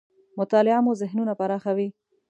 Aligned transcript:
مطالعه 0.39 0.79
مو 0.85 0.91
ذهنونه 1.01 1.33
پراخوي. 1.39 1.87